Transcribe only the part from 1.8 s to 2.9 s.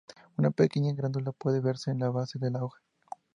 en la base de la hoja.